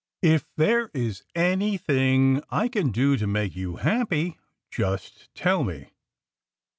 [0.23, 4.39] "If there is anything I can do to make you happy,
[4.71, 5.91] just tell me!"